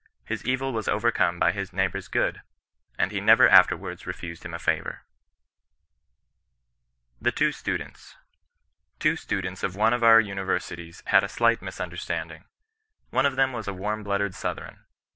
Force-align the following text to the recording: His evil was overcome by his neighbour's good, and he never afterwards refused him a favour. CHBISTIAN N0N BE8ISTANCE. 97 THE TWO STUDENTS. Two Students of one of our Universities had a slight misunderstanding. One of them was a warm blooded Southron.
His 0.25 0.43
evil 0.45 0.73
was 0.73 0.87
overcome 0.87 1.37
by 1.37 1.51
his 1.51 1.71
neighbour's 1.73 2.07
good, 2.07 2.41
and 2.97 3.11
he 3.11 3.21
never 3.21 3.47
afterwards 3.47 4.07
refused 4.07 4.43
him 4.43 4.51
a 4.51 4.57
favour. 4.57 5.03
CHBISTIAN 7.21 7.21
N0N 7.21 7.21
BE8ISTANCE. 7.21 7.21
97 7.21 7.21
THE 7.21 7.31
TWO 7.33 7.51
STUDENTS. 7.77 8.15
Two 8.97 9.15
Students 9.15 9.61
of 9.61 9.75
one 9.75 9.93
of 9.93 10.03
our 10.03 10.19
Universities 10.19 11.03
had 11.05 11.23
a 11.23 11.29
slight 11.29 11.61
misunderstanding. 11.61 12.45
One 13.11 13.27
of 13.27 13.35
them 13.35 13.53
was 13.53 13.67
a 13.67 13.75
warm 13.75 14.01
blooded 14.01 14.33
Southron. 14.33 14.85